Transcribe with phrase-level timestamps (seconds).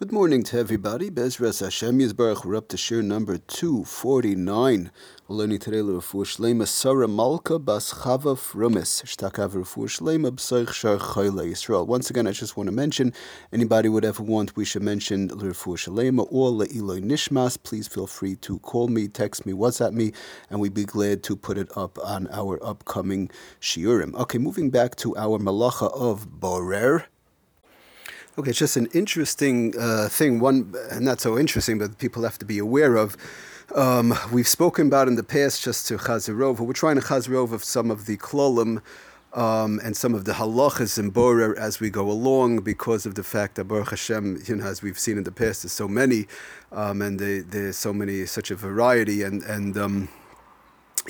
[0.00, 1.10] Good morning to everybody.
[1.10, 2.46] Bezras Hashem Yisbarach.
[2.46, 4.90] We're up to shir number 249.
[5.28, 7.92] We're learning today L'Refuah Shlema Sarah Malka Bas.
[7.92, 9.52] Shtakav
[10.72, 11.86] Shar Yisrael.
[11.86, 13.12] Once again, I just want to mention,
[13.52, 17.62] anybody would ever want, we should mention L'Refuah Shlema or Le'iloi Nishmas.
[17.62, 20.12] Please feel free to call me, text me, WhatsApp me,
[20.48, 23.28] and we'd be glad to put it up on our upcoming
[23.60, 24.14] shiurim.
[24.14, 27.04] Okay, moving back to our malacha of Borer.
[28.38, 30.38] Okay, it's just an interesting uh, thing.
[30.38, 33.16] One, not so interesting, but people have to be aware of.
[33.74, 36.60] Um, we've spoken about in the past just to Chazirov.
[36.60, 38.82] We're trying to Chazirov of some of the klolim
[39.32, 43.24] um, and some of the halachas in Borer as we go along because of the
[43.24, 46.28] fact that Baruch Hashem, you know, as we've seen in the past, there's so many,
[46.70, 50.08] um, and there's so many, such a variety, and and um,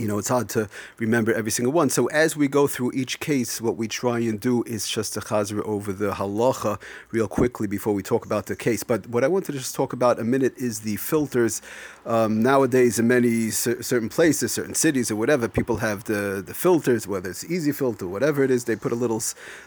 [0.01, 0.69] you know, it's hard to
[0.99, 1.91] remember every single one.
[1.91, 5.21] So as we go through each case, what we try and do is just to
[5.21, 8.83] chazra over the halacha real quickly before we talk about the case.
[8.83, 11.61] But what I wanted to just talk about a minute is the filters.
[12.07, 17.07] Um, nowadays, in many certain places, certain cities or whatever, people have the, the filters,
[17.07, 19.23] whether it's easy filter, whatever it is, they put a little,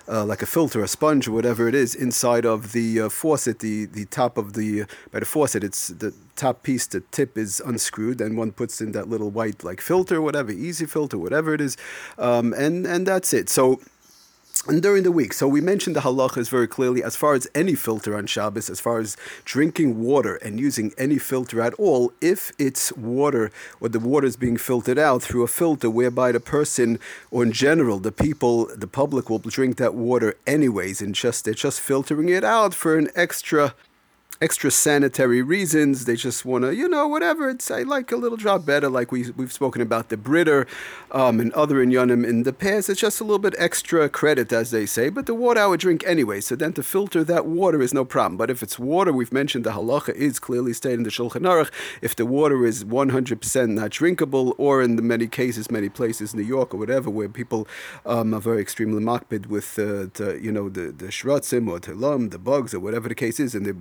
[0.08, 3.60] uh, like a filter, a sponge or whatever it is, inside of the uh, faucet,
[3.60, 7.62] the, the top of the, by the faucet, it's the top piece, the tip is
[7.64, 11.62] unscrewed, and one puts in that little white like filter, whatever, easy filter, whatever it
[11.62, 11.78] is,
[12.18, 13.50] um, and and that's it.
[13.50, 13.80] So.
[14.68, 17.76] And during the week, so we mentioned the halachas very clearly as far as any
[17.76, 22.52] filter on Shabbos, as far as drinking water and using any filter at all, if
[22.58, 23.52] it's water
[23.82, 27.52] or the water is being filtered out through a filter whereby the person or in
[27.52, 32.30] general the people, the public will drink that water anyways, and just they're just filtering
[32.30, 33.74] it out for an extra
[34.42, 36.06] extra sanitary reasons.
[36.06, 37.50] They just want to, you know, whatever.
[37.50, 38.90] It's I like a little drop better.
[38.90, 40.66] Like we we've spoken about the Brita
[41.12, 42.90] um, and other inyanim in the past.
[42.90, 45.10] It's just a little bit extra credit, as they say.
[45.10, 46.42] But the water I would drink anyway.
[46.42, 48.38] So then to filter that water is no problem.
[48.38, 51.72] But if it's water, we've mentioned the halacha is clearly stated in the Shulchan Aruch.
[52.02, 56.44] If the water is 100% not drinkable, or in the many cases, many places, New
[56.44, 57.68] York or whatever, where people
[58.06, 62.32] um, are very extremely makbid with, uh, the, you know, the the shratzim or telam,
[62.32, 63.72] the bugs or whatever the case is, and they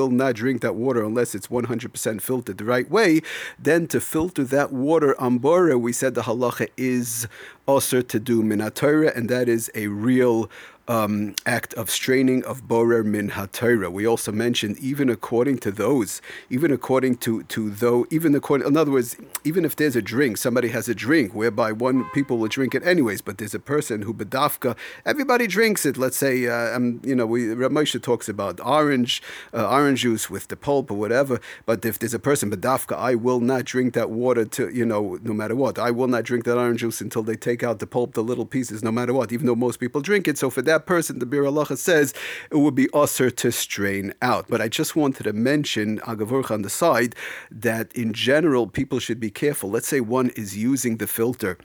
[0.00, 3.20] will not drink that water unless it's 100% filtered the right way,
[3.58, 7.28] then to filter that water on Bora, we said the halacha is
[7.66, 10.50] also to do minatayra, and that is a real
[10.88, 13.90] um, act of straining of borer min hatayra.
[13.92, 18.76] We also mentioned even according to those, even according to to though, even according, in
[18.76, 22.48] other words, even if there's a drink, somebody has a drink whereby one people will
[22.48, 24.76] drink it anyways, but there's a person who bedafka,
[25.06, 25.96] everybody drinks it.
[25.96, 29.22] Let's say, uh, um, you know, we Ramosha talks about orange
[29.54, 31.40] uh, orange juice with the pulp or whatever.
[31.66, 35.18] But if there's a person bedafka, I will not drink that water to you know
[35.22, 35.78] no matter what.
[35.78, 38.46] I will not drink that orange juice until they take out the pulp, the little
[38.46, 39.32] pieces, no matter what.
[39.32, 42.14] Even though most people drink it, so for that person, the Biur Halacha says,
[42.50, 44.46] it would be usher to strain out.
[44.48, 47.14] But I just wanted to mention, Agavurcha on the side,
[47.50, 49.68] that in general, people should be careful.
[49.70, 51.58] Let's say one is using the filter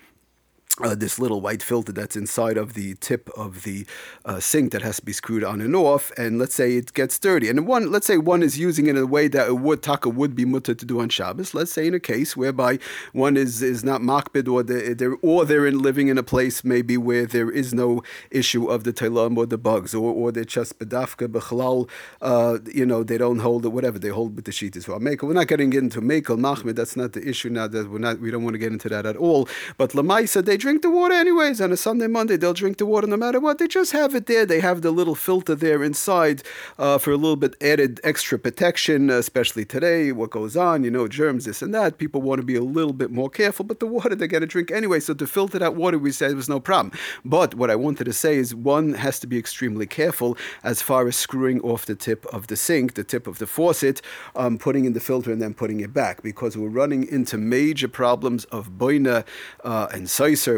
[0.84, 3.86] uh, this little white filter that's inside of the tip of the
[4.26, 7.18] uh, sink that has to be screwed on and off, and let's say it gets
[7.18, 7.50] dirty.
[7.50, 10.10] And one, let's say one is using it in a way that a wood taka
[10.10, 11.54] would be mutter to do on Shabbos.
[11.54, 12.80] Let's say in a case whereby
[13.14, 16.98] one is is not makbid or they're or they're in, living in a place maybe
[16.98, 20.78] where there is no issue of the telam or the bugs, or, or they're just
[20.80, 21.90] bedafka
[22.22, 25.00] uh, you know, they don't hold it, whatever they hold with the sheet as well.
[25.00, 26.76] We're not getting into mekel machmid.
[26.76, 27.68] That's not the issue now.
[27.68, 28.20] That we're not.
[28.20, 29.48] We don't want to get into that at all.
[29.78, 31.62] But lamaisa they drink the water anyways.
[31.62, 33.60] On a Sunday, Monday, they'll drink the water no matter what.
[33.60, 34.48] They just have it there.
[34.48, 36.42] They have the little filter there inside
[36.80, 40.12] uh, for a little bit added extra protection, especially today.
[40.12, 42.00] What goes on, you know, germs, this and that.
[42.00, 44.48] People want to be a little bit more careful, but the water they're going to
[44.48, 45.00] drink anyway.
[45.00, 46.98] So to filter that water, we said was no problem.
[47.24, 51.08] But what I wanted to say is one has to be extremely careful as far
[51.08, 54.02] as screwing off the tip of the sink, the tip of the faucet,
[54.36, 57.88] um, putting in the filter and then putting it back because we're running into major
[57.88, 59.24] problems of boina
[59.64, 60.10] uh, and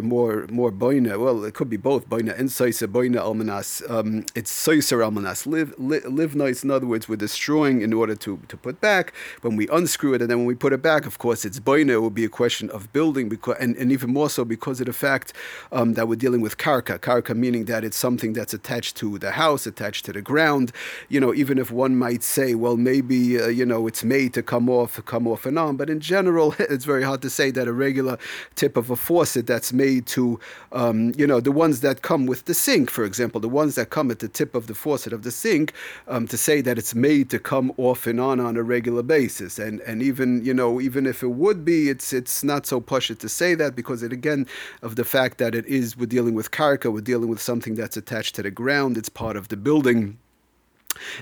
[0.02, 1.20] more more boina.
[1.20, 3.88] Well, it could be both boina and soisa boina almanas.
[3.90, 5.46] Um, it's soisa almanas.
[5.46, 6.64] Live, live live nice.
[6.64, 9.14] In other words, we're destroying in order to to put back.
[9.42, 11.92] When we unscrew it and then when we put it back, of course, it's boina.
[11.92, 14.88] It will be a question of building because and, and even more so because of
[14.88, 15.34] the fact
[15.72, 17.00] um, that we're dealing with karka.
[17.00, 20.72] Karka meaning that it's something that's attached to the house, attached to the ground.
[21.10, 24.44] You know, even if one might say, well, maybe uh, you know it's made to
[24.44, 27.68] come off, come off and on, but in general, it's very hard to say that
[27.68, 28.18] a regular
[28.56, 30.40] tip of a faucet that's made to
[30.72, 33.90] um, you know, the ones that come with the sink, for example, the ones that
[33.90, 35.74] come at the tip of the faucet of the sink,
[36.08, 39.60] um, to say that it's made to come off and on on a regular basis.
[39.60, 43.20] And and even, you know, even if it would be, it's it's not so pashut
[43.20, 44.46] to say that because it again
[44.82, 47.98] of the fact that it is we're dealing with karka, we're dealing with something that's
[47.98, 50.18] attached to the ground, it's part of the building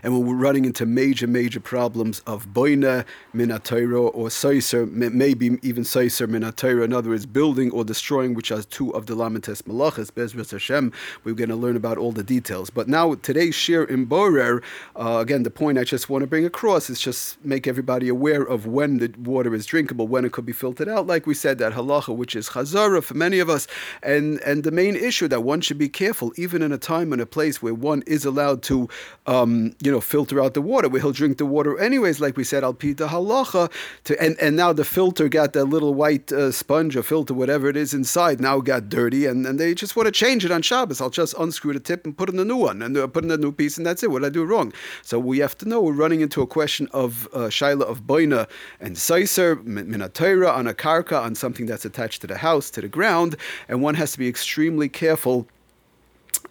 [0.03, 5.83] and when we're running into major, major problems of boina, minatayro, or saiser, maybe even
[5.83, 10.11] saiser, minatayro, in other words, building or destroying, which are two of the Lamites Malachas,
[10.11, 10.91] Bezras Hashem,
[11.23, 12.69] we're going to learn about all the details.
[12.69, 14.61] But now, today's shir in Borer,
[14.95, 18.41] uh, again, the point I just want to bring across is just make everybody aware
[18.43, 21.57] of when the water is drinkable, when it could be filtered out, like we said,
[21.59, 23.67] that halacha, which is chazara for many of us,
[24.03, 27.21] and, and the main issue that one should be careful, even in a time and
[27.21, 28.87] a place where one is allowed to
[29.27, 32.43] um, you know, filter out the water, where he'll drink the water anyways, like we
[32.43, 33.71] said, al pita halacha.
[34.05, 37.69] To, and, and now the filter got that little white uh, sponge or filter, whatever
[37.69, 40.61] it is inside, now got dirty, and, and they just want to change it on
[40.61, 41.01] Shabbos.
[41.01, 43.31] I'll just unscrew the tip and put in a new one, and uh, put in
[43.31, 44.11] a new piece, and that's it.
[44.11, 44.73] What did I do wrong?
[45.01, 48.47] So we have to know we're running into a question of uh, shaila of boina
[48.79, 52.87] and seiser, minatayra on a karka, on something that's attached to the house, to the
[52.87, 53.35] ground,
[53.67, 55.47] and one has to be extremely careful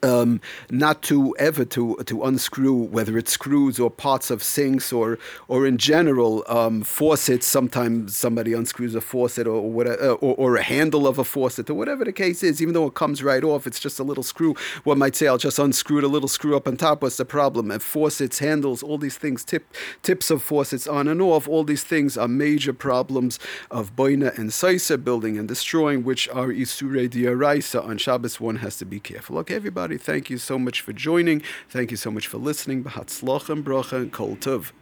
[0.04, 0.40] um,
[0.70, 5.18] not to ever to to unscrew whether it's screws or parts of sinks or
[5.48, 7.46] or in general um, faucets.
[7.46, 11.70] Sometimes somebody unscrews a faucet or whatever, uh, or, or, a handle of a faucet
[11.70, 12.60] or whatever the case is.
[12.60, 14.54] Even though it comes right off, it's just a little screw.
[14.84, 17.70] One might say, "I'll just unscrew a little screw up on top." What's the problem?
[17.70, 19.64] And faucets, handles, all these things, tip
[20.02, 21.48] tips of faucets on and off.
[21.48, 23.38] All these things are major problems
[23.70, 28.40] of boina and saisa building and destroying, which are isure diaraisa on Shabbos.
[28.40, 29.38] One has to be careful.
[29.38, 29.93] Okay, everybody.
[29.98, 31.42] Thank you so much for joining.
[31.68, 32.84] Thank you so much for listening.
[32.84, 34.72] B'hatzlochem, bracha, and kol tov.